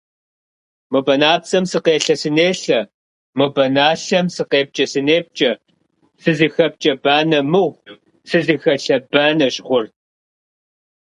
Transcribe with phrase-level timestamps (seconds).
[0.91, 2.79] Мо банапцӀэм сыкъелъэ-сынелъэ,
[3.37, 5.51] мо баналъэм сыкъепкӀэ-сынепкӀэ,
[6.21, 7.97] сызыхэпкӀэ банэ мыгъу,
[8.29, 9.85] сызыхэлъэ банэщ гъур.